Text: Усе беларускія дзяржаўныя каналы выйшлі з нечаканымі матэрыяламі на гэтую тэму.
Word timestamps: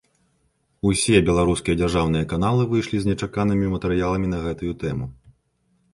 Усе 0.91 1.17
беларускія 1.27 1.75
дзяржаўныя 1.83 2.27
каналы 2.33 2.61
выйшлі 2.71 2.97
з 3.03 3.13
нечаканымі 3.13 3.71
матэрыяламі 3.77 4.27
на 4.37 4.45
гэтую 4.47 4.73
тэму. 4.87 5.05